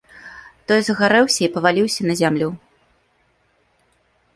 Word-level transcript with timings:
Той 0.69 0.79
загарэўся 0.87 1.39
і 1.49 1.51
паваліўся 1.57 2.01
на 2.11 2.19
зямлю. 2.25 2.49